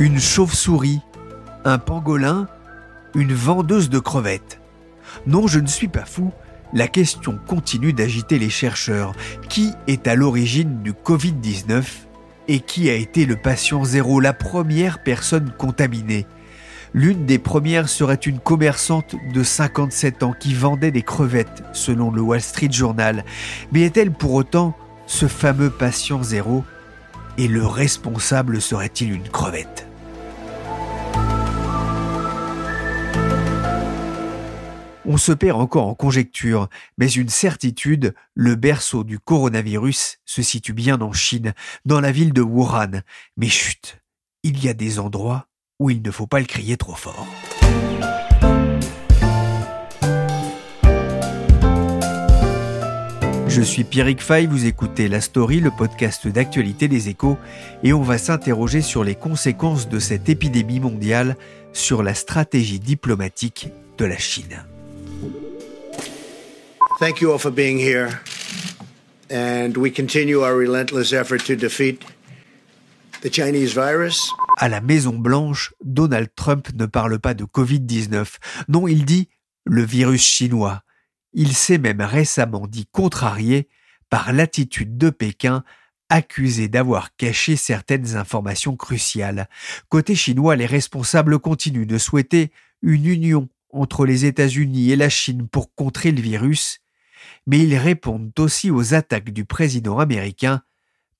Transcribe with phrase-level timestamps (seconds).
[0.00, 1.02] Une chauve-souris,
[1.66, 2.48] un pangolin,
[3.14, 4.58] une vendeuse de crevettes.
[5.26, 6.32] Non, je ne suis pas fou.
[6.72, 9.12] La question continue d'agiter les chercheurs.
[9.50, 11.84] Qui est à l'origine du Covid-19
[12.48, 16.24] et qui a été le patient zéro, la première personne contaminée?
[16.94, 22.22] L'une des premières serait une commerçante de 57 ans qui vendait des crevettes, selon le
[22.22, 23.22] Wall Street Journal.
[23.70, 24.74] Mais est-elle pour autant
[25.06, 26.64] ce fameux patient zéro?
[27.36, 29.89] Et le responsable serait-il une crevette?
[35.12, 40.72] On se perd encore en conjecture, mais une certitude, le berceau du coronavirus se situe
[40.72, 41.52] bien en Chine,
[41.84, 43.02] dans la ville de Wuhan.
[43.36, 44.00] Mais chut,
[44.44, 45.48] il y a des endroits
[45.80, 47.26] où il ne faut pas le crier trop fort.
[53.48, 57.36] Je suis Pierrick Fay, vous écoutez La Story, le podcast d'actualité des échos,
[57.82, 61.36] et on va s'interroger sur les conséquences de cette épidémie mondiale
[61.72, 64.69] sur la stratégie diplomatique de la Chine.
[66.98, 68.20] Thank you all for being here.
[69.30, 72.04] And we continue our relentless effort to defeat
[73.22, 74.30] the Chinese virus.
[74.58, 78.36] À la Maison Blanche, Donald Trump ne parle pas de Covid-19.
[78.68, 79.28] Non, il dit
[79.64, 80.82] le virus chinois.
[81.32, 83.68] Il s'est même récemment dit contrarié
[84.10, 85.64] par l'attitude de Pékin
[86.10, 89.48] accusé d'avoir caché certaines informations cruciales.
[89.88, 92.50] Côté chinois, les responsables continuent de souhaiter
[92.82, 96.80] une union entre les États-Unis et la Chine pour contrer le virus,
[97.46, 100.62] mais ils répondent aussi aux attaques du président américain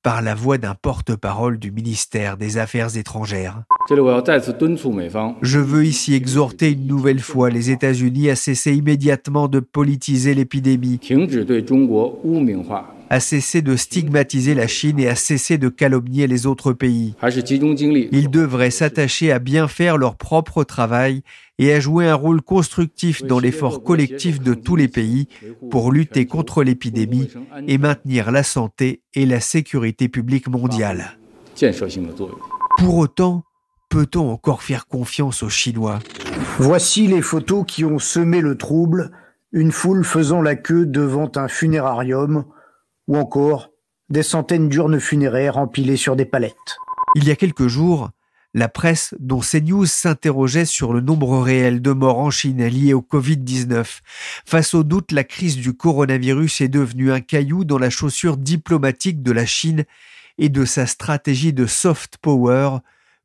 [0.03, 3.63] par la voix d'un porte-parole du ministère des Affaires étrangères.
[3.89, 11.01] Je veux ici exhorter une nouvelle fois les États-Unis à cesser immédiatement de politiser l'épidémie,
[13.11, 17.15] à cesser de stigmatiser la Chine et à cesser de calomnier les autres pays.
[17.23, 21.23] Ils devraient s'attacher à bien faire leur propre travail
[21.61, 25.29] et à jouer un rôle constructif dans l'effort collectif de tous les pays
[25.71, 27.29] pour lutter contre l'épidémie
[27.69, 31.19] et maintenir la santé et la sécurité publique mondiale.
[32.79, 33.45] Pour autant,
[33.91, 35.99] peut-on encore faire confiance aux Chinois?
[36.59, 39.11] Voici les photos qui ont semé le trouble,
[39.53, 42.47] une foule faisant la queue devant un funérarium,
[43.07, 43.71] ou encore
[44.09, 46.55] des centaines d'urnes funéraires empilées sur des palettes.
[47.17, 48.11] Il y a quelques jours,
[48.55, 53.01] la presse dont CNews s'interrogeait sur le nombre réel de morts en Chine liés au
[53.01, 54.01] Covid-19.
[54.47, 59.23] Face au doute, la crise du coronavirus est devenue un caillou dans la chaussure diplomatique
[59.23, 59.85] de la Chine
[60.39, 62.79] et de sa stratégie de soft power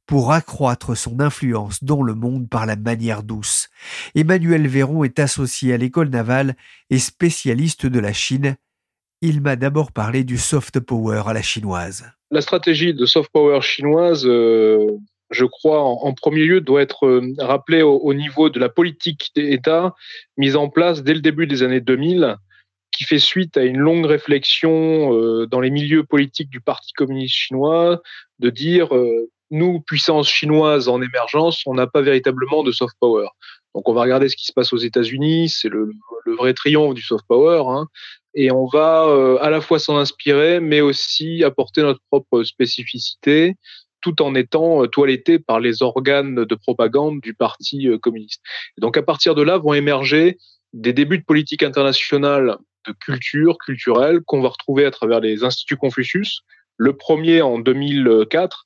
[0.05, 3.69] pour accroître son influence dans le monde par la manière douce.
[4.13, 6.55] Emmanuel Véron est associé à l'école navale
[6.89, 8.55] et spécialiste de la Chine.
[9.21, 12.05] Il m'a d'abord parlé du soft power à la chinoise.
[12.29, 14.97] La stratégie de soft power chinoise, euh,
[15.31, 19.95] je crois, en, premier lieu, doit être euh, rappelée au, niveau de la politique d'État
[20.37, 22.35] mise en place dès le début des années 2000,
[22.91, 27.35] qui fait suite à une longue réflexion euh, dans les milieux politiques du Parti communiste
[27.35, 28.01] chinois,
[28.39, 28.89] de dire
[29.51, 33.27] nous, puissance chinoise en émergence, on n'a pas véritablement de soft power.
[33.73, 35.91] Donc on va regarder ce qui se passe aux États-Unis, c'est le,
[36.37, 37.87] vrai triomphe du soft power, hein,
[38.33, 43.55] et on va euh, à la fois s'en inspirer, mais aussi apporter notre propre spécificité,
[44.05, 48.39] tout en étant euh, toiletté par les organes de propagande du Parti euh, communiste.
[48.77, 50.37] donc à partir de là vont émerger
[50.73, 52.57] des débuts de politique internationale
[52.87, 56.41] de culture culturelle qu'on va retrouver à travers les instituts Confucius.
[56.77, 58.64] Le premier en 2004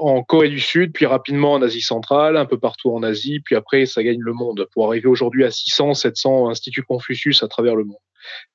[0.00, 3.54] en Corée du Sud, puis rapidement en Asie centrale, un peu partout en Asie, puis
[3.54, 7.76] après ça gagne le monde pour arriver aujourd'hui à 600, 700 instituts Confucius à travers
[7.76, 7.98] le monde.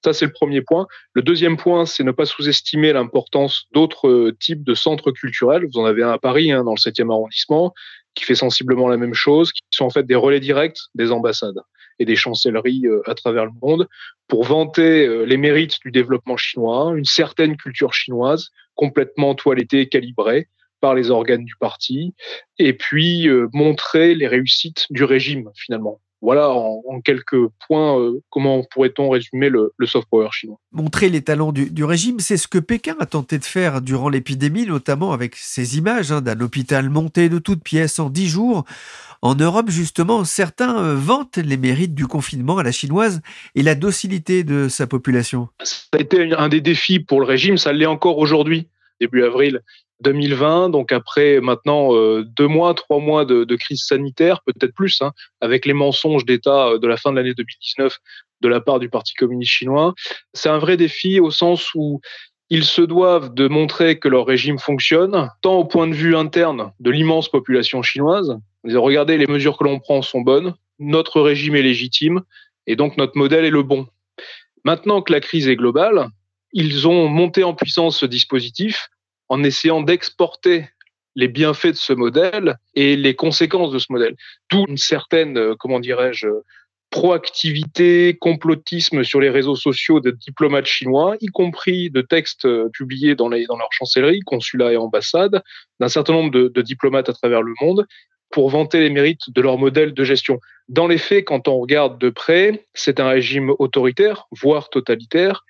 [0.04, 0.88] Ça, c'est le premier point.
[1.14, 5.66] Le deuxième point, c'est ne pas sous-estimer l'importance d'autres types de centres culturels.
[5.66, 7.74] Vous en avez un à Paris, hein, dans le 7e arrondissement,
[8.14, 11.60] qui fait sensiblement la même chose, qui sont en fait des relais directs des ambassades
[12.00, 13.88] et des chancelleries euh, à travers le monde
[14.28, 20.48] pour vanter euh, les mérites du développement chinois, une certaine culture chinoise complètement toilettée, calibrée,
[20.86, 22.14] par les organes du parti,
[22.60, 26.00] et puis euh, montrer les réussites du régime finalement.
[26.22, 30.60] Voilà en, quelques points euh, comment pourrait-on résumer le, soft power chinois.
[30.72, 34.68] Montrer les talents du, régime, c'est ce que Pékin a tenté de faire durant l'épidémie,
[34.68, 38.64] notamment avec ces images hein, d'un hôpital monté de toutes pièces en dix jours.
[39.24, 43.24] En Europe, justement, certains euh, vantent les mérites du confinement à la chinoise
[43.56, 45.48] et la docilité de sa population.
[45.64, 48.68] Ça a été un des défis pour le régime, ça l'est encore aujourd'hui,
[49.00, 49.62] début avril.
[50.02, 55.14] 2020, donc après maintenant euh, deux mois, trois mois de, crise sanitaire, peut-être plus, hein,
[55.42, 57.98] avec les mensonges d'État euh, de la fin de l'année 2019
[58.42, 59.94] de la part du Parti communiste chinois.
[60.34, 62.02] C'est un vrai défi au sens où
[62.50, 66.72] ils se doivent de montrer que leur régime fonctionne, tant au point de vue interne
[66.80, 68.38] de l'immense population chinoise.
[68.66, 72.22] regardez, les mesures que l'on prend sont bonnes, notre régime est légitime,
[72.68, 73.88] et donc notre modèle est le bon.
[74.64, 76.10] Maintenant que la crise est globale,
[76.56, 78.90] ils ont monté en puissance ce dispositif
[79.28, 80.70] en essayant d'exporter
[81.16, 84.16] les bienfaits de ce modèle et les conséquences de ce modèle.
[84.50, 86.28] D'où une certaine, euh, comment dirais-je,
[86.92, 93.16] proactivité, complotisme sur les réseaux sociaux de diplomates chinois, y compris de textes euh, publiés
[93.16, 95.44] dans, les, dans leur chancellerie, consulat et ambassade,
[95.82, 97.86] d'un certain nombre de, de, diplomates à travers le monde,
[98.32, 100.40] pour vanter les mérites de leur modèle de gestion.
[100.70, 105.44] Dans les faits, quand on regarde de près, c'est un régime autoritaire, voire totalitaire,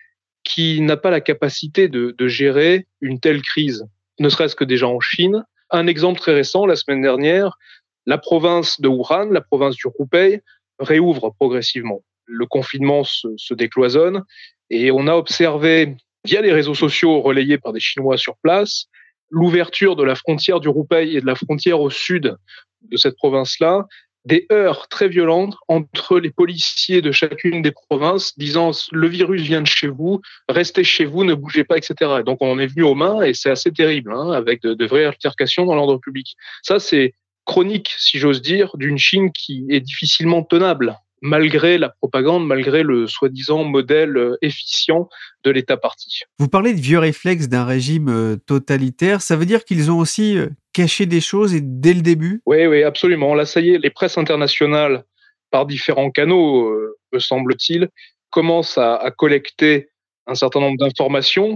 [0.45, 3.85] qui n'a pas la capacité de, gérer une telle crise,
[4.19, 5.43] ne serait-ce que déjà en Chine.
[5.71, 7.57] Un exemple très récent, la semaine dernière,
[8.05, 10.41] la province de Wuhan, la province du Hubei,
[10.79, 12.03] réouvre progressivement.
[12.25, 14.23] Le confinement se, se, décloisonne
[14.69, 18.85] et on a observé, via les réseaux sociaux relayés par des Chinois sur place,
[19.29, 22.35] l'ouverture de la frontière du Hubei et de la frontière au sud
[22.83, 23.87] de cette province-là
[24.25, 29.61] des heurts très violentes entre les policiers de chacune des provinces disant le virus vient
[29.61, 32.23] de chez vous, restez chez vous, ne bougez pas, etc.
[32.25, 35.05] donc on est venu aux mains et c'est assez terrible, hein, avec de, de, vraies
[35.05, 36.35] altercations dans l'ordre public.
[36.63, 37.13] Ça, c'est
[37.45, 43.07] chronique, si j'ose dire, d'une Chine qui est difficilement tenable malgré la propagande, malgré le
[43.07, 45.09] soi-disant modèle euh, efficient
[45.43, 46.21] de l'État parti.
[46.39, 50.37] Vous parlez de vieux réflexes d'un régime euh, totalitaire, ça veut dire qu'ils ont aussi
[50.37, 52.41] euh, caché des choses et dès le début?
[52.45, 53.33] Oui, oui, absolument.
[53.33, 55.03] Là, ça y est, les presses internationales,
[55.51, 56.69] par différents canaux,
[57.13, 57.87] me semble-t-il,
[58.29, 59.89] commencent à, à collecter
[60.27, 61.55] un certain nombre d'informations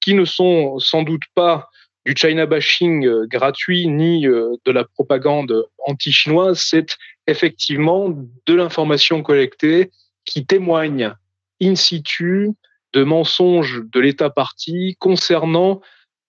[0.00, 1.68] qui ne sont sans doute pas
[2.06, 8.08] du China bashing gratuit ni de la propagande anti-chinoise, c'est effectivement
[8.46, 9.90] de l'information collectée
[10.24, 11.12] qui témoigne
[11.60, 12.50] in situ
[12.92, 15.80] de mensonges de l'État parti concernant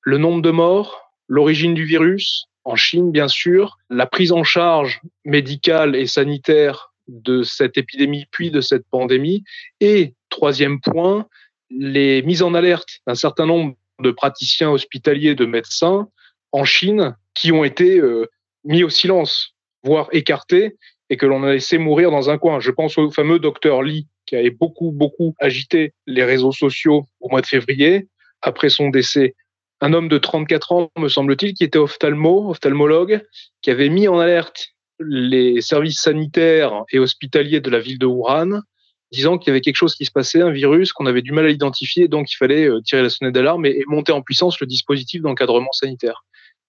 [0.01, 4.99] le nombre de morts, l'origine du virus, en Chine bien sûr, la prise en charge
[5.25, 9.43] médicale et sanitaire de cette épidémie puis de cette pandémie,
[9.79, 11.27] et troisième point,
[11.69, 16.07] les mises en alerte d'un certain nombre de praticiens hospitaliers, de médecins
[16.51, 18.27] en Chine qui ont été euh,
[18.63, 19.53] mis au silence
[19.83, 20.75] voire écarté,
[21.09, 22.59] et que l'on a laissé mourir dans un coin.
[22.59, 27.29] Je pense au fameux docteur Lee, qui avait beaucoup, beaucoup agité les réseaux sociaux au
[27.29, 28.07] mois de février,
[28.41, 29.35] après son décès.
[29.79, 33.23] Un homme de 34 ans, me semble-t-il, qui était ophtalmo, ophtalmologue,
[33.61, 38.61] qui avait mis en alerte les services sanitaires et hospitaliers de la ville de Wuhan,
[39.11, 41.45] disant qu'il y avait quelque chose qui se passait, un virus qu'on avait du mal
[41.45, 44.67] à identifier, donc il fallait euh, tirer la sonnette d'alarme et monter en puissance le
[44.67, 46.23] dispositif d'encadrement sanitaire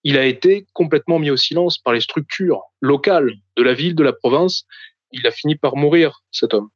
[0.04, 4.02] il a été complètement mis au silence par les structures locales de la ville, de
[4.02, 4.64] la province.
[5.12, 6.68] Il a fini par mourir, cet homme.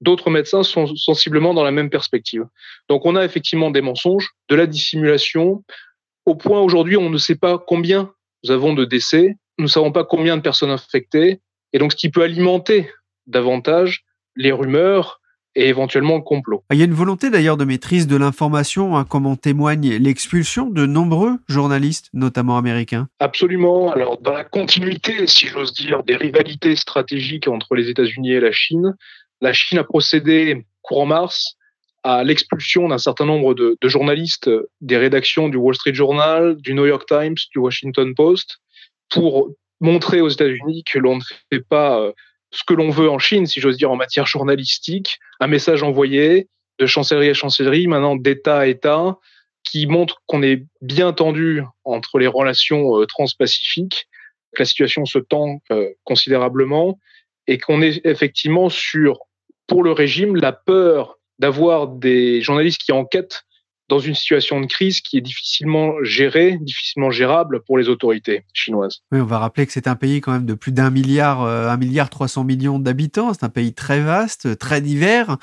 [0.00, 2.44] D'autres médecins sont sensiblement dans la même perspective.
[2.88, 5.64] Donc on a effectivement des mensonges, de la dissimulation,
[6.26, 8.12] au point aujourd'hui on ne sait pas combien
[8.42, 11.40] nous avons de décès, nous ne savons pas combien de personnes infectées,
[11.72, 12.90] et donc ce qui peut alimenter
[13.26, 14.04] davantage
[14.36, 15.20] les rumeurs,
[15.56, 16.64] et éventuellement le complot.
[16.72, 20.68] Il y a une volonté d'ailleurs de maîtrise de l'information, hein, comme en témoigne l'expulsion
[20.68, 23.08] de nombreux journalistes, notamment américains.
[23.20, 23.92] Absolument.
[23.92, 28.52] Alors, dans la continuité, si j'ose dire, des rivalités stratégiques entre les États-Unis et la
[28.52, 28.94] Chine,
[29.40, 31.56] la Chine a procédé courant mars
[32.02, 34.50] à l'expulsion d'un certain nombre de, de, journalistes
[34.82, 38.58] des rédactions du Wall Street Journal, du New York Times, du Washington Post,
[39.08, 39.50] pour
[39.80, 42.12] montrer aux États-Unis que l'on ne fait pas euh,
[42.54, 46.48] ce que l'on veut en Chine, si j'ose dire, en matière journalistique, un message envoyé
[46.78, 49.18] de chancellerie à chancellerie, maintenant d'État à État,
[49.64, 54.06] qui montre qu'on est bien tendu entre les relations euh, transpacifiques,
[54.54, 56.98] que la situation se tend euh, considérablement
[57.48, 59.18] et qu'on est effectivement sur,
[59.66, 63.42] pour le régime, la peur d'avoir des journalistes qui enquêtent
[63.88, 69.02] dans une situation de crise qui est difficilement gérée, difficilement gérable pour les autorités chinoises.
[69.12, 71.68] Oui, on va rappeler que c'est un pays quand même de plus d'un milliard, euh,
[71.68, 73.34] un milliard 300 millions d'habitants.
[73.34, 75.36] C'est un pays très vaste, très divers.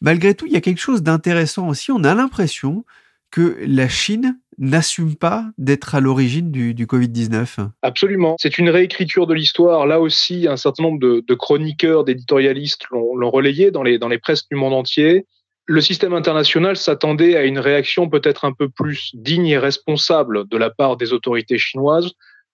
[0.00, 1.90] Malgré tout, il y a quelque chose d'intéressant aussi.
[1.92, 2.84] On a l'impression
[3.30, 8.36] que la Chine n'assume pas d'être à l'origine du, Covid-19 Absolument.
[8.38, 9.86] C'est une réécriture de l'histoire.
[9.86, 14.46] Là aussi, un certain nombre de, chroniqueurs, d'éditorialistes l'ont relayé dans les, dans les presses
[14.48, 15.26] du monde entier.
[15.66, 20.56] Le système international s'attendait à une réaction peut-être un peu plus digne et responsable de
[20.56, 22.12] la part des autorités chinoises,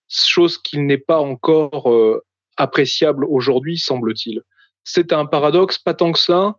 [0.09, 2.23] chose qui n'est pas encore euh,
[2.57, 4.43] appréciable aujourd'hui, semble-t-il.
[4.85, 6.57] C'est un paradoxe, pas tant que ça.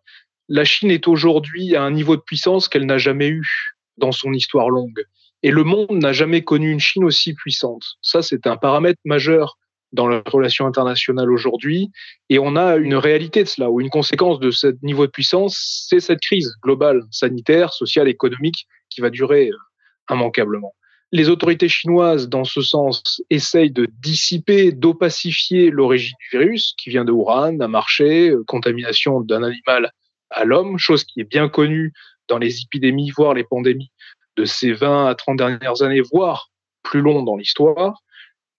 [0.47, 4.33] La Chine est aujourd'hui à un niveau de puissance qu'elle n'a jamais eu dans son
[4.33, 5.03] histoire longue.
[5.43, 7.83] Et le monde n'a jamais connu une Chine aussi puissante.
[8.01, 9.57] Ça, c'est un paramètre majeur
[9.91, 11.91] dans la relation internationale aujourd'hui.
[12.29, 15.85] Et on a une réalité de cela, ou une conséquence de ce niveau de puissance,
[15.89, 20.73] c'est cette crise globale, sanitaire, sociale, économique, qui va durer euh, immanquablement.
[21.11, 27.03] Les autorités chinoises, dans ce sens, essayent de dissiper, d'opacifier l'origine du virus, qui vient
[27.03, 29.91] de Wuhan, un marché, euh, contamination d'un animal
[30.29, 31.93] à l'homme, chose qui est bien connue
[32.27, 33.91] dans les épidémies, voire les pandémies
[34.37, 36.51] de ces 20 à 30 dernières années, voire
[36.83, 38.01] plus long dans l'histoire.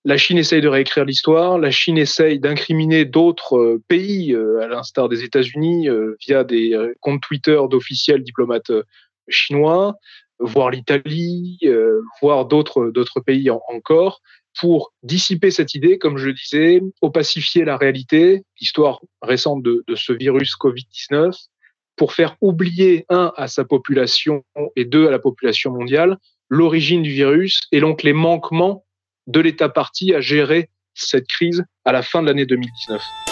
[0.07, 1.59] La Chine essaye de réécrire l'histoire.
[1.59, 6.75] La Chine essaye d'incriminer d'autres euh, pays, euh, à l'instar des États-Unis, euh, via des
[7.01, 8.73] comptes Twitter d'officiels diplomates
[9.29, 9.97] chinois,
[10.39, 11.61] voire l'Italie,
[12.23, 14.23] voire d'autres pays encore,
[14.59, 20.13] pour dissiper cette idée, comme je disais, opacifier la réalité, l'histoire récente de, de ce
[20.13, 21.33] virus Covid-19,
[21.97, 24.43] pour faire oublier, un, à sa population
[24.75, 26.17] et deux, à la population mondiale,
[26.49, 28.85] l'origine du virus et donc les manquements
[29.31, 33.30] de l'État parti à gérer cette crise à la fin de l'année 2019.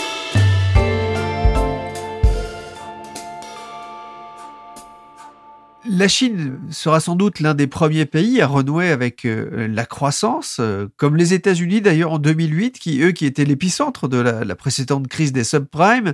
[5.91, 10.59] La Chine sera sans doute l'un des premiers pays à renouer avec euh, la croissance,
[10.61, 15.09] euh, comme les États-Unis d'ailleurs en 2008, qui eux qui étaient l'épicentre de la, précédente
[15.09, 16.13] crise des subprimes.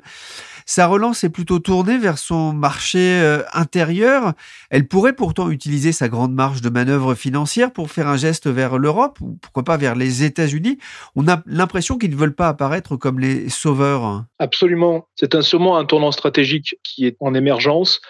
[0.65, 4.35] Sa relance est plutôt tournée vers son marché euh, intérieur.
[4.71, 8.79] Elle pourrait pourtant utiliser sa grande marge de manœuvre financière pour faire un geste vers
[8.79, 10.79] l'Europe ou pourquoi pas vers les États-Unis.
[11.17, 14.25] On a l'impression qu'ils ne veulent pas apparaître comme les sauveurs.
[14.39, 15.09] Absolument.
[15.17, 18.01] C'est un, sûrement un tournant stratégique qui est en émergence.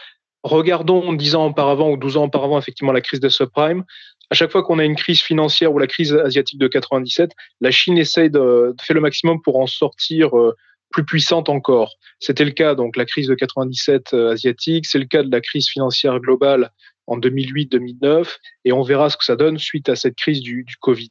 [0.45, 3.83] Regardons 10 ans auparavant ou 12 ans auparavant, effectivement, la crise des subprimes.
[4.31, 7.31] À chaque fois qu'on a une crise financière ou la crise asiatique de 97,
[7.63, 10.55] la Chine essaye de, faire le maximum pour en sortir euh,
[10.91, 11.95] plus puissante encore.
[12.21, 15.41] C'était le cas, donc, la crise de 97 euh, asiatique, c'est le cas de la
[15.41, 16.71] crise financière globale
[17.07, 18.37] en 2008-2009,
[18.67, 21.11] et on verra ce que ça donne suite à cette crise du, du Covid.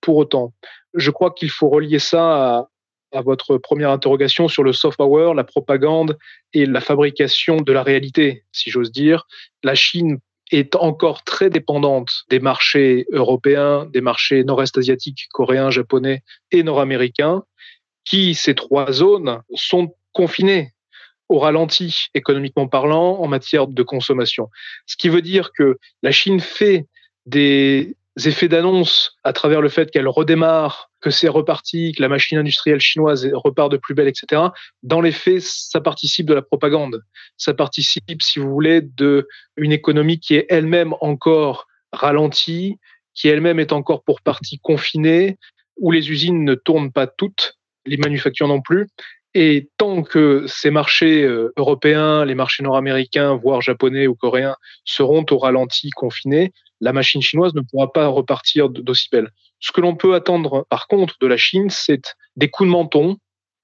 [0.00, 0.52] Pour autant,
[0.94, 2.68] je crois qu'il faut relier ça à,
[3.12, 6.18] à votre première interrogation sur le soft power, la propagande
[6.52, 9.26] et la fabrication de la réalité, si j'ose dire.
[9.62, 10.18] La Chine
[10.50, 17.42] est encore très dépendante des marchés européens, des marchés nord-est asiatiques, coréens, japonais et nord-américains,
[18.04, 20.72] qui, ces trois zones, sont confinées
[21.28, 24.50] au ralenti économiquement parlant en matière de consommation.
[24.86, 26.86] Ce qui veut dire que la Chine fait
[27.24, 32.38] des effets d'annonce à travers le fait qu'elle redémarre, que c'est reparti, que la machine
[32.38, 34.42] industrielle chinoise repart de plus belle, etc.
[34.82, 37.02] Dans les faits, ça participe de la propagande.
[37.36, 42.78] Ça participe, si vous voulez, de une économie qui est elle-même encore ralentie,
[43.14, 45.38] qui elle-même est encore pour partie confinée,
[45.76, 48.88] où les usines ne tournent pas toutes, les manufactures non plus.
[49.34, 55.24] Et tant que ces marchés euh, européens, les marchés nord-américains, voire japonais ou coréens, seront
[55.30, 59.30] au ralenti, confinés, la machine chinoise ne pourra pas repartir d'aussi belle.
[59.60, 63.16] Ce que l'on peut attendre, par contre, de la Chine, c'est des coups de menton,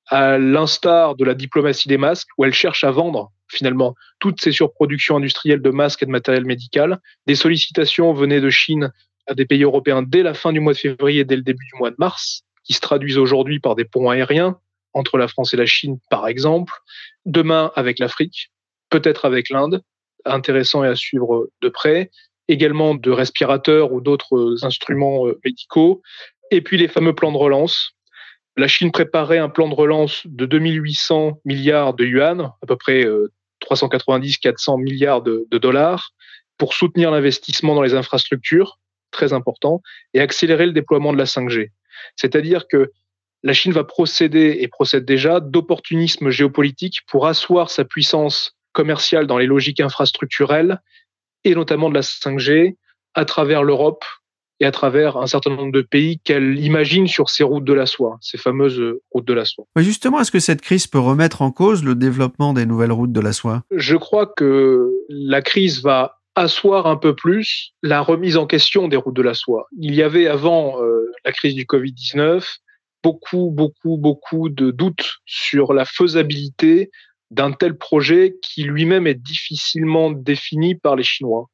[0.07, 4.53] à l'instar de la diplomatie des masques, où elle cherche à vendre finalement toutes ces
[4.53, 6.99] surproductions industrielles de masques et de matériel médical.
[7.27, 8.93] Des sollicitations venaient de Chine
[9.27, 11.65] à des pays européens dès la fin du mois de février et dès le début
[11.73, 14.59] du mois de mars, qui se traduisent aujourd'hui par des ponts aériens
[14.95, 16.73] entre la France et la Chine, par exemple.
[17.26, 18.50] Demain avec l'Afrique,
[18.90, 19.83] peut-être avec l'Inde,
[20.25, 22.11] intéressant et à suivre de près
[22.49, 26.02] également de respirateurs ou d'autres instruments euh, médicaux,
[26.50, 27.92] et puis les fameux plans de relance.
[28.57, 33.04] La Chine préparait un plan de relance de 2800 milliards de yuan, à peu près
[33.71, 36.11] 390-400 euh, milliards de, dollars,
[36.57, 38.80] pour soutenir l'investissement dans les infrastructures,
[39.12, 39.80] très important,
[40.14, 41.71] et accélérer le déploiement de la 5G.
[42.16, 42.90] C'est-à-dire que
[43.42, 49.38] la Chine va procéder, et procède déjà, d'opportunisme géopolitique pour asseoir sa puissance commerciale dans
[49.38, 50.80] les logiques infrastructurelles
[51.45, 52.76] et notamment de la 5G
[53.14, 54.04] à travers l'Europe
[54.61, 57.87] et à travers un certain nombre de pays qu'elle imagine sur ces routes de la
[57.87, 59.64] soie, ces fameuses routes de la soie.
[59.76, 63.21] justement, est-ce que cette crise peut remettre en cause le développement des nouvelles routes de
[63.21, 63.62] la soie?
[63.71, 68.97] Je crois que la crise va asseoir un peu plus la remise en question des
[68.97, 69.68] routes de la soie.
[69.78, 72.45] Il y avait avant euh, la crise du Covid-19
[73.09, 76.91] beaucoup, beaucoup, beaucoup de doutes sur la faisabilité
[77.31, 81.47] d'un tel projet qui lui-même est difficilement défini par les Chinois.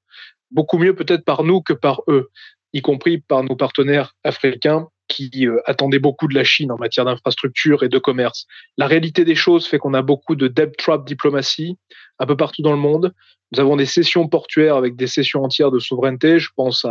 [0.50, 2.28] beaucoup mieux peut-être par nous que par eux,
[2.72, 7.04] y compris par nos partenaires africains qui euh, attendaient beaucoup de la Chine en matière
[7.04, 8.46] d'infrastructure et de commerce.
[8.76, 11.76] La réalité des choses fait qu'on a beaucoup de debt trap diplomatie
[12.18, 13.12] un peu partout dans le monde.
[13.52, 16.40] Nous avons des sessions portuaires avec des sessions entières de souveraineté.
[16.40, 16.84] Je pense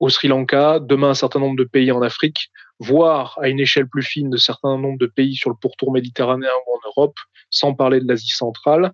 [0.00, 2.50] au Sri Lanka, demain un certain nombre de pays en Afrique,
[2.82, 6.50] voire à une échelle plus fine de certains nombres de pays sur le pourtour méditerranéen
[6.66, 7.16] ou en Europe,
[7.50, 8.92] sans parler de l'Asie centrale.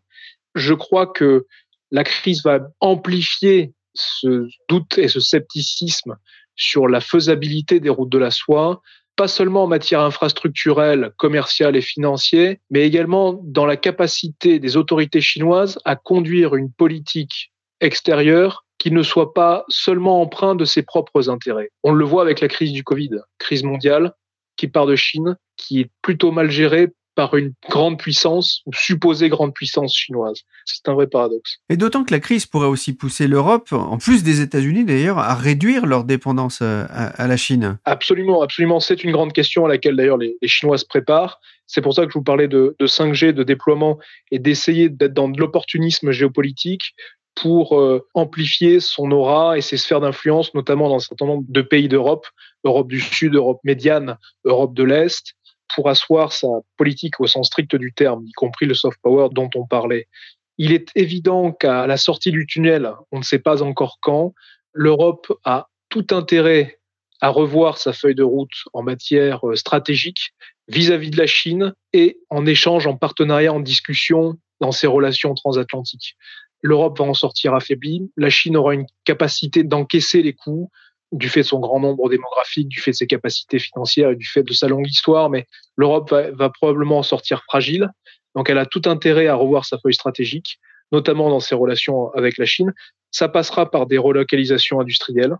[0.54, 1.46] Je crois que
[1.90, 6.16] la crise va amplifier ce doute et ce scepticisme
[6.54, 8.82] sur la faisabilité des routes de la soie,
[9.16, 15.20] pas seulement en matière infrastructurelle, commerciale et financière, mais également dans la capacité des autorités
[15.20, 21.30] chinoises à conduire une politique extérieure qui ne soit pas seulement empreinte de ses propres
[21.30, 21.70] intérêts.
[21.82, 24.12] On le voit avec la crise du Covid, crise mondiale
[24.56, 29.28] qui part de Chine, qui est plutôt mal gérée par une grande puissance ou supposée
[29.28, 30.42] grande puissance chinoise.
[30.64, 31.56] C'est un vrai paradoxe.
[31.68, 35.34] Et d'autant que la crise pourrait aussi pousser l'Europe, en plus des États-Unis d'ailleurs, à
[35.34, 37.78] réduire leur dépendance euh, à, la Chine.
[37.84, 38.78] Absolument, absolument.
[38.78, 41.40] C'est une grande question à laquelle d'ailleurs les, Chinois se préparent.
[41.66, 43.98] C'est pour ça que je vous parlais de, de 5G, de déploiement
[44.30, 46.94] et d'essayer d'être dans de l'opportunisme géopolitique
[47.40, 51.62] pour euh, amplifier son aura et ses sphères d'influence, notamment dans un certain nombre de
[51.62, 52.26] pays d'Europe,
[52.64, 55.34] Europe du Sud, Europe médiane, Europe de l'Est,
[55.74, 59.50] pour asseoir sa politique au sens strict du terme, y compris le soft power dont
[59.54, 60.08] on parlait.
[60.56, 64.34] Il est évident qu'à la sortie du tunnel, on ne sait pas encore quand,
[64.72, 66.78] l'Europe a tout intérêt
[67.20, 70.32] à revoir sa feuille de route en matière euh, stratégique
[70.68, 76.16] vis-à-vis de la Chine et en échange, en partenariat, en discussion dans ses relations transatlantiques.
[76.62, 80.70] L'Europe va en sortir affaiblie, la Chine aura une capacité d'encaisser les coûts,
[81.12, 84.26] du fait de son grand nombre démographique, du fait de ses capacités financières et du
[84.26, 85.46] fait de sa longue histoire, mais
[85.76, 87.90] l'Europe va, probablement en sortir fragile.
[88.34, 90.58] Donc elle a tout intérêt à revoir sa feuille stratégique,
[90.92, 92.74] notamment dans ses relations avec la Chine.
[93.10, 95.36] Ça passera par des relocalisations industrielles,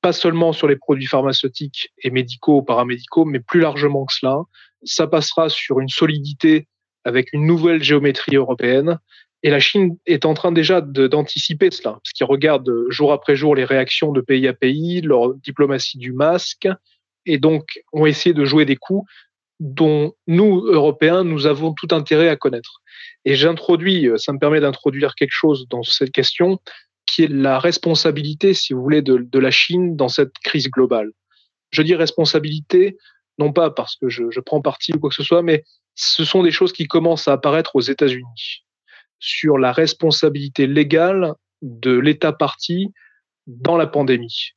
[0.00, 4.42] pas seulement sur les produits pharmaceutiques et médicaux ou paramédicaux, mais plus largement que cela.
[4.84, 6.68] Ça passera sur une solidité
[7.04, 8.98] avec une nouvelle géométrie européenne
[9.42, 13.54] et la Chine est en train déjà d'anticiper cela, parce qu'ils regardent jour après jour
[13.54, 16.68] les réactions de pays à pays, leur diplomatie du masque,
[17.26, 19.10] et donc ont essayé de jouer des coups
[19.60, 22.80] dont nous, Européens, nous avons tout intérêt à connaître.
[23.26, 26.58] Et j'introduis, ça me permet d'introduire quelque chose dans cette question,
[27.06, 31.10] qui est la responsabilité, si vous voulez, de, de la Chine dans cette crise globale.
[31.70, 32.96] Je dis responsabilité,
[33.38, 36.24] non pas parce que je, je prends parti ou quoi que ce soit, mais ce
[36.24, 38.64] sont des choses qui commencent à apparaître aux États-Unis
[39.20, 42.88] sur la responsabilité légale de l'État parti
[43.46, 44.50] dans la pandémie.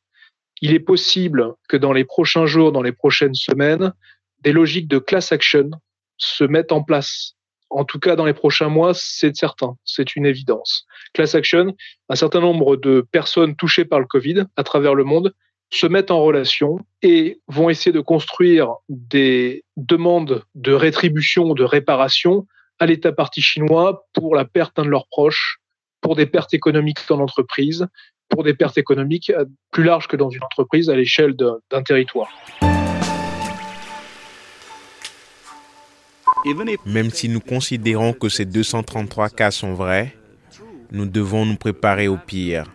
[0.61, 3.93] Il est possible que dans les prochains jours, dans les prochaines semaines,
[4.39, 5.69] des logiques de class action
[6.17, 7.33] se mettent en place.
[7.69, 10.85] En tout cas, dans les prochains mois, c'est certain, c'est une évidence.
[11.13, 11.75] Class action,
[12.07, 15.33] un certain nombre de personnes touchées par le Covid à travers le monde
[15.71, 22.45] se mettent en relation et vont essayer de construire des demandes de rétribution, de réparation
[22.83, 25.59] à l'État parti chinois pour la perte d'un de leurs proches,
[26.01, 27.87] pour des pertes économiques dans l'entreprise,
[28.27, 29.31] pour des pertes économiques
[29.71, 32.29] plus larges que dans une entreprise à l'échelle d'un territoire.
[36.85, 40.13] Même si nous considérons que ces 233 cas sont vrais,
[40.91, 42.65] nous devons nous préparer au pire.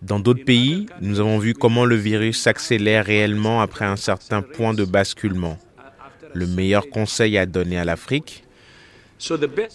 [0.00, 4.72] Dans d'autres pays, nous avons vu comment le virus s'accélère réellement après un certain point
[4.72, 5.58] de basculement.
[6.34, 8.44] Le meilleur conseil à donner à l'Afrique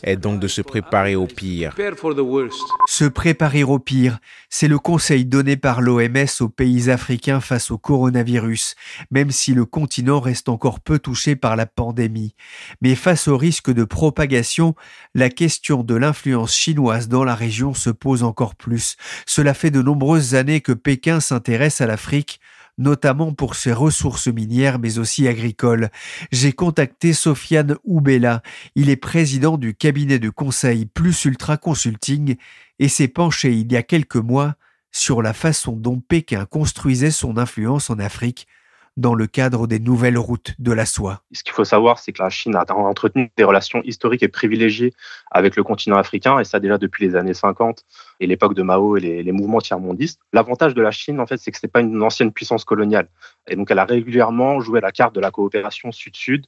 [0.04, 1.76] est donc de se préparer au pire.
[2.88, 4.18] Se préparer au pire,
[4.50, 8.76] c'est le conseil donné par l'OMS aux pays africains face au coronavirus,
[9.12, 12.34] même si le continent reste encore peu touché par la pandémie.
[12.82, 14.76] Mais face au risque de propagation,
[15.14, 18.98] la question de l'influence chinoise dans la région se pose encore plus.
[19.26, 22.40] Cela fait de nombreuses années que Pékin s'intéresse à l'Afrique
[22.78, 25.90] notamment pour ses ressources minières mais aussi agricoles.
[26.32, 28.42] J'ai contacté Sofiane Oubella,
[28.76, 32.36] il est président du cabinet de conseil Plus Ultra Consulting
[32.80, 34.56] et s'est penché il y a quelques mois
[34.92, 38.48] sur la façon dont Pékin construisait son influence en Afrique
[38.98, 41.22] dans le cadre des nouvelles routes de la soie.
[41.34, 44.94] Ce qu'il faut savoir, c'est que la Chine a entretenu des relations historiques et privilégiées
[45.32, 47.84] avec le continent africain, et ça déjà depuis les années 50
[48.20, 50.20] et l'époque de Mao et les, mouvements tiers-mondistes.
[50.32, 53.10] L'avantage de la Chine, en fait, c'est que ce n'est pas une ancienne puissance coloniale.
[53.48, 56.46] Et donc, elle a régulièrement joué la carte de la coopération sud-sud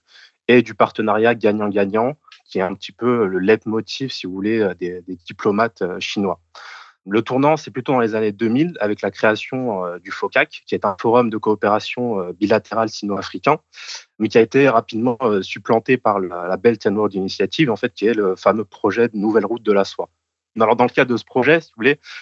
[0.48, 5.04] et du partenariat gagnant-gagnant, qui est un petit peu le leitmotiv, si vous voulez, des
[5.26, 6.40] diplomates euh, chinois.
[7.10, 10.76] Le tournant, c'est plutôt dans les années 2000 avec la création euh, du FOCAC, qui
[10.76, 13.60] est un forum de coopération euh, bilatérale sino-africain,
[14.20, 17.94] mais qui a été rapidement euh, supplanté par la, Belt and Road Initiative, en fait,
[17.94, 20.10] qui est le fameux projet de nouvelle route de la soie.
[20.58, 21.72] Dans le cadre de ce projet, si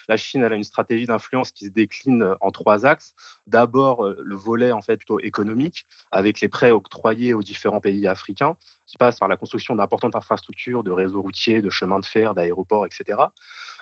[0.08, 3.14] la Chine a une stratégie d'influence qui se décline en trois axes.
[3.46, 8.98] D'abord, le volet en fait économique, avec les prêts octroyés aux différents pays africains, qui
[8.98, 13.18] passe par la construction d'importantes infrastructures, de réseaux routiers, de chemins de fer, d'aéroports, etc.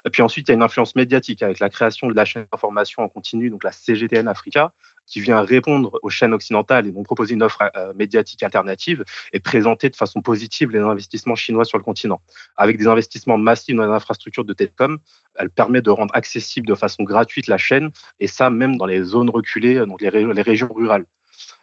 [0.06, 2.46] Et puis ensuite, il y a une influence médiatique avec la création de la chaîne
[2.52, 4.72] d'information en continu, donc la CGTN Africa,
[5.06, 9.40] qui vient répondre aux chaînes occidentales et donc proposer une offre euh, médiatique alternative et
[9.40, 12.20] présenter de façon positive les investissements chinois sur le continent.
[12.56, 14.98] Avec des investissements massifs dans les infrastructures de télécom,
[15.36, 17.90] elle permet de rendre accessible de façon gratuite la chaîne,
[18.20, 21.06] et ça même dans les zones reculées, donc les, les régions rurales.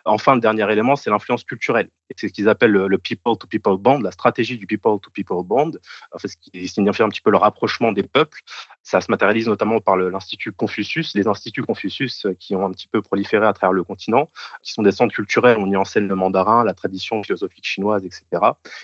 [0.05, 1.89] Enfin, le dernier élément, c'est l'influence culturelle.
[2.17, 5.71] C'est ce qu'ils appellent le, people-to-people bond, la stratégie du people-to-people bond,
[6.11, 8.39] en fait, ce qui signifie un petit peu le rapprochement des peuples.
[8.83, 12.87] Ça se matérialise notamment par l'Institut Confucius, les instituts Confucius euh, qui ont un petit
[12.87, 14.27] peu proliféré à travers le continent,
[14.63, 18.03] qui sont des centres culturels où on y enseigne le mandarin, la tradition philosophique chinoise,
[18.05, 18.25] etc.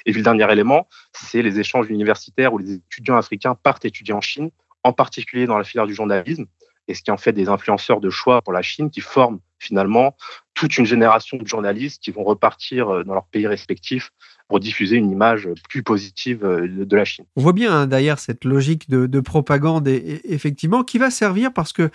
[0.05, 4.13] Et puis le dernier élément, c'est les échanges universitaires où les étudiants africains partent étudier
[4.13, 4.51] en Chine,
[4.83, 6.45] en particulier dans la filière du journalisme,
[6.87, 10.15] et ce qui en fait des influenceurs de choix pour la Chine qui forment finalement
[10.53, 14.11] toute une génération de journalistes qui vont repartir euh, dans leurs pays respectifs
[14.47, 17.25] pour diffuser une image plus positive euh, de la Chine.
[17.35, 21.73] On voit bien hein, d'ailleurs cette logique de, propagande, et, effectivement, qui va servir parce
[21.73, 21.89] que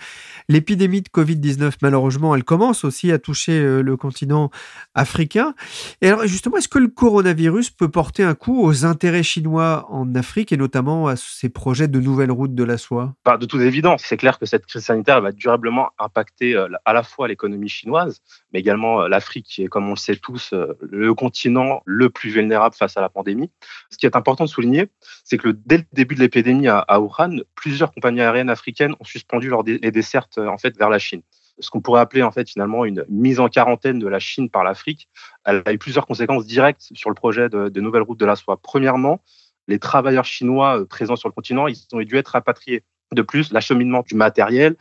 [0.49, 4.51] l'épidémie de Covid-19, malheureusement, elle commence aussi à toucher euh, le continent
[4.93, 5.55] africain.
[6.01, 10.13] Et alors, justement, est-ce que le coronavirus peut porter un coup aux intérêts chinois en
[10.15, 13.15] Afrique et notamment à ces projets de nouvelles routes de la soie?
[13.39, 17.03] De toute évidence, c'est clair que cette crise sanitaire va durablement impacter euh, à la
[17.03, 18.21] fois l'économie chinoise,
[18.53, 22.75] mais également l'Afrique, qui est, comme on le sait tous, le continent le plus vulnérables
[22.75, 23.51] face à la pandémie.
[23.89, 24.89] Ce qui est important de souligner,
[25.23, 29.49] c'est que dès le début de l'épidémie à, Wuhan, plusieurs compagnies aériennes africaines ont suspendu
[29.49, 31.23] leurs les dessertes fait vers la Chine
[31.59, 34.63] ce qu'on pourrait appeler en fait finalement une mise en quarantaine de la Chine par
[34.63, 35.09] l'Afrique,
[35.45, 38.35] elle a eu plusieurs conséquences directes sur le projet de, de nouvelles routes de la
[38.35, 38.57] soie.
[38.57, 39.21] Premièrement,
[39.67, 42.83] les travailleurs chinois euh, présents sur le continent, ils ont dû être rapatriés.
[43.11, 44.75] De plus, l'acheminement du matériel,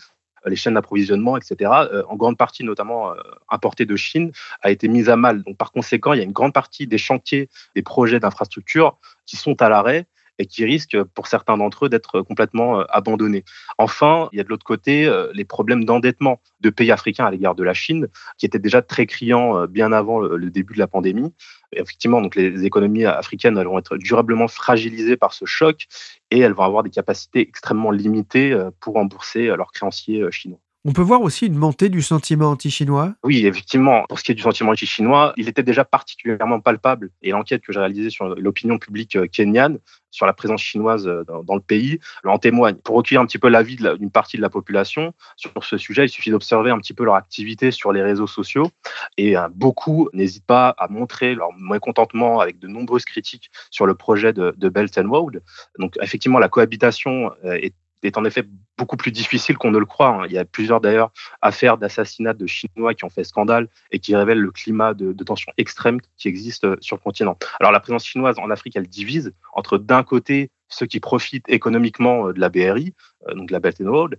[0.47, 3.17] les chaînes d'approvisionnement, etc., euh, en grande partie notamment euh,
[3.51, 5.43] importées de Chine, a été mise à mal.
[5.43, 9.37] Donc par conséquent, il y a une grande partie des chantiers, des projets d'infrastructure qui
[9.37, 10.07] sont à l'arrêt
[10.39, 13.45] et qui risquent pour certains d'entre eux d'être complètement euh, abandonnés.
[13.79, 17.55] Enfin, il y a de l'autre côté les problèmes d'endettement de pays africains à l'égard
[17.55, 21.33] de la Chine, qui étaient déjà très criants bien avant le début de la pandémie
[21.73, 25.87] effectivement, donc les économies africaines elles vont être durablement fragilisées par ce choc
[26.31, 30.31] et elles vont avoir des capacités extrêmement limitées euh, pour rembourser euh, leurs créanciers euh,
[30.31, 30.61] chinois.
[30.85, 33.14] On peut voir aussi une montée du sentiment anti-chinois?
[33.23, 34.05] Oui, effectivement.
[34.09, 37.11] Pour ce qui est du sentiment anti-chinois, il était déjà particulièrement palpable.
[37.23, 39.79] Et l'enquête que j'ai réalisée sur l'opinion publique kenyane,
[40.11, 42.75] sur la présence chinoise dans, le pays, en témoigne.
[42.75, 46.09] Pour recueillir un petit peu l'avis d'une partie de la population sur ce sujet, il
[46.09, 48.68] suffit d'observer un petit peu leur activité sur les réseaux sociaux.
[49.16, 54.33] Et beaucoup n'hésitent pas à montrer leur mécontentement avec de nombreuses critiques sur le projet
[54.33, 55.42] de, Belt and Road.
[55.79, 57.31] Donc effectivement, la cohabitation
[58.03, 58.45] est en effet
[58.79, 60.09] beaucoup plus difficile qu'on ne le croit.
[60.09, 60.27] Hein.
[60.27, 64.17] Il y a plusieurs d'ailleurs affaires d'assassinat de Chinois qui ont fait scandale et qui
[64.17, 67.37] révèlent le climat de, de, tension extrême qui existe euh, sur le continent.
[67.61, 72.29] Alors la présence chinoise en Afrique, elle divise entre d'un côté ceux qui profitent économiquement
[72.29, 72.95] euh, de la BRI,
[73.29, 74.19] euh, donc la Belt and Road,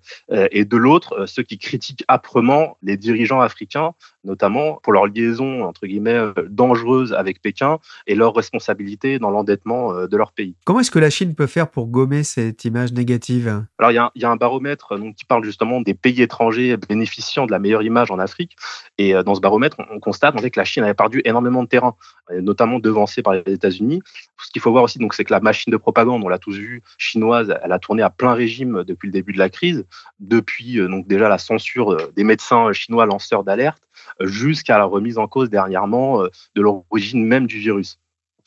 [0.52, 5.86] et de l'autre, ceux qui critiquent âprement les dirigeants africains, notamment pour leur liaison, entre
[5.86, 10.56] guillemets, dangereuse avec Pékin et leur responsabilité dans l'endettement de leur pays.
[10.66, 13.66] Comment est-ce que la Chine peut faire pour gommer cette image négative?
[13.78, 17.52] Alors, il y, a un baromètre donc, qui parle justement des pays étrangers bénéficiant de
[17.52, 18.56] la meilleure image en Afrique.
[18.98, 21.96] Et dans ce baromètre, on, constate que la Chine avait perdu énormément de terrain,
[22.32, 24.02] notamment devancée par les États-Unis.
[24.42, 26.82] Ce qu'il faut voir aussi, c'est que la machine de propagande, on l'a tous vu,
[26.98, 29.86] chinoise, elle a tourné à plein régime depuis le début de la crise,
[30.20, 33.84] depuis euh, donc déjà la censure euh, des médecins chinois lanceurs d'alerte,
[34.22, 38.00] euh, jusqu'à la remise en cause dernièrement de l'origine même du virus.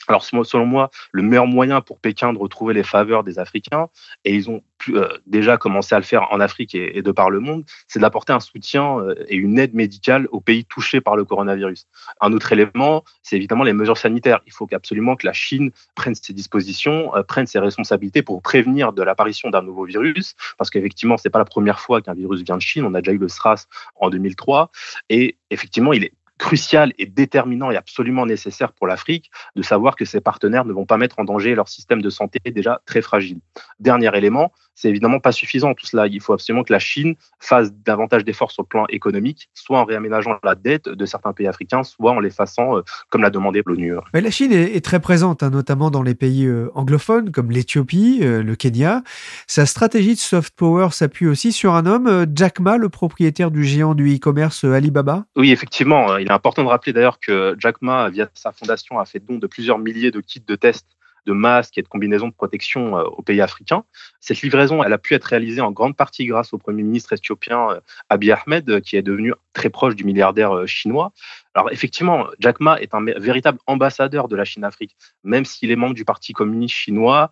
[0.08, 3.88] Alors selon moi, le meilleur moyen pour Pékin de retrouver les faveurs des Africains,
[4.24, 7.40] et ils ont euh, déjà commencé à le faire en Afrique et, de par le
[7.40, 11.24] monde, c'est d'apporter un soutien euh, et une aide médicale aux pays touchés par le
[11.24, 11.86] coronavirus.
[12.20, 14.40] Un autre élément, c'est évidemment les mesures sanitaires.
[14.46, 18.92] Il faut absolument que la Chine prenne ses dispositions, euh, prenne ses responsabilités pour prévenir
[18.92, 22.56] de l'apparition d'un nouveau virus, parce qu'effectivement, c'est pas la première fois qu'un virus vient
[22.56, 22.84] de Chine.
[22.84, 23.66] On a déjà eu le SRAS
[23.96, 24.70] en 2003,
[25.08, 30.04] et effectivement, il est crucial et déterminant et absolument nécessaire pour l'Afrique de savoir que
[30.04, 33.38] ses partenaires ne vont pas mettre en danger leur système de santé déjà très fragile.
[33.80, 36.06] Dernier élément, c'est évidemment pas suffisant tout cela.
[36.06, 39.84] Il faut absolument que la Chine fasse davantage d'efforts sur le plan économique, soit en
[39.84, 43.94] réaménageant la dette de certains pays africains, soit en l'effaçant, euh, comme l'a demandé l'ONU.
[44.12, 48.20] Mais la Chine est, très présente, hein, notamment dans les pays euh, anglophones comme l'Éthiopie,
[48.22, 49.02] euh, le Kenya.
[49.46, 53.64] Sa stratégie de soft power s'appuie aussi sur un homme, Jack Ma, le propriétaire du
[53.64, 55.24] géant du e-commerce Alibaba.
[55.36, 56.18] Oui, effectivement.
[56.26, 59.36] Il est important de rappeler d'ailleurs que Jack Ma, via sa fondation, a fait don
[59.36, 60.88] de plusieurs milliers de kits de tests
[61.24, 63.84] de masques et de combinaisons de protection aux pays africains.
[64.18, 67.80] Cette livraison, elle a pu être réalisée en grande partie grâce au Premier ministre éthiopien
[68.08, 71.12] Abiy Ahmed, qui est devenu très proche du milliardaire chinois.
[71.54, 75.94] Alors effectivement, Jack Ma est un véritable ambassadeur de la Chine-Afrique, même s'il est membre
[75.94, 77.30] du Parti communiste chinois.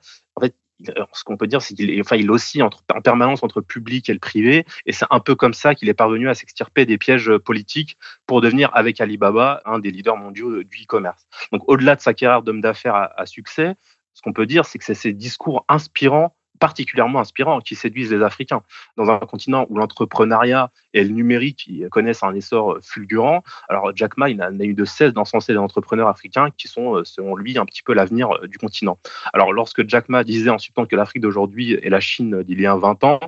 [1.13, 4.13] Ce qu'on peut dire, c'est qu'il enfin, il oscille entre, en permanence entre public et
[4.13, 7.37] le privé, et c'est un peu comme ça qu'il est parvenu à s'extirper des pièges
[7.39, 11.27] politiques pour devenir, avec Alibaba, un des leaders mondiaux du e-commerce.
[11.53, 13.75] Donc, au-delà de sa carrière d'homme d'affaires à, à, succès,
[14.15, 18.23] ce qu'on peut dire, c'est que c'est ces discours inspirants particulièrement inspirants qui séduisent les
[18.23, 18.63] Africains.
[18.97, 24.33] Dans un continent où l'entrepreneuriat et le numérique connaissent un essor fulgurant, alors Jack Ma
[24.33, 27.83] n'a eu de cesse d'encenser les entrepreneurs africains qui sont, euh, selon lui, un petit
[27.83, 28.99] peu l'avenir euh, du continent.
[29.35, 32.67] Alors lorsque Jack Ma disait en suppléant que l'Afrique d'aujourd'hui est la Chine d'il y
[32.67, 33.21] a 20 ans,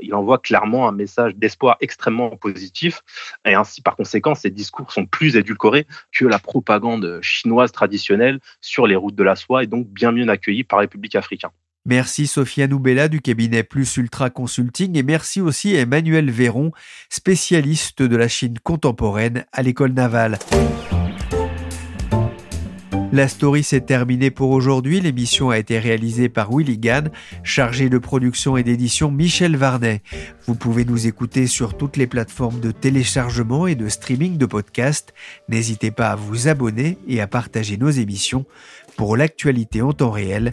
[0.00, 3.02] il envoie clairement un message d'espoir extrêmement positif
[3.44, 8.86] et ainsi par conséquent ses discours sont plus édulcorés que la propagande chinoise traditionnelle sur
[8.86, 11.52] les routes de la soie et donc bien mieux accueillis par les publics africains.
[11.86, 16.72] Merci Sophia Noubella du cabinet Plus Ultra Consulting et merci aussi Emmanuel Véron,
[17.08, 20.38] spécialiste de la Chine contemporaine à l'école navale.
[23.12, 25.00] La story s'est terminée pour aujourd'hui.
[25.00, 27.10] L'émission a été réalisée par Willy Gann,
[27.42, 30.02] chargé de production et d'édition Michel Varnet.
[30.46, 35.12] Vous pouvez nous écouter sur toutes les plateformes de téléchargement et de streaming de podcasts.
[35.48, 38.44] N'hésitez pas à vous abonner et à partager nos émissions.
[38.96, 40.52] Pour l'actualité en temps réel,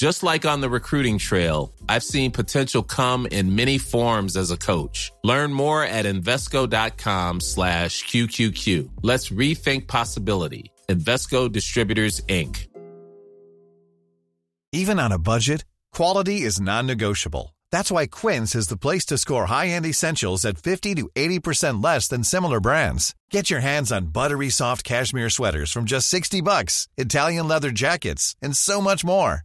[0.00, 4.56] Just like on the recruiting trail, I've seen potential come in many forms as a
[4.56, 5.12] coach.
[5.22, 8.88] Learn more at Invesco.com slash QQQ.
[9.02, 10.72] Let's rethink possibility.
[10.88, 12.66] Investco Distributors, Inc.
[14.72, 17.54] Even on a budget, quality is non-negotiable.
[17.70, 22.08] That's why Quince is the place to score high-end essentials at 50 to 80% less
[22.08, 23.14] than similar brands.
[23.28, 28.34] Get your hands on buttery soft cashmere sweaters from just 60 bucks, Italian leather jackets,
[28.40, 29.44] and so much more.